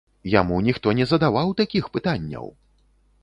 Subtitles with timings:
[0.35, 2.51] Яму ніхто не задаваў такіх пытанняў!